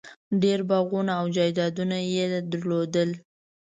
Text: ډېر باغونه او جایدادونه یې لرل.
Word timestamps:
ډېر 0.41 0.59
باغونه 0.69 1.11
او 1.19 1.25
جایدادونه 1.35 1.97
یې 2.13 2.25
لرل. 2.51 3.11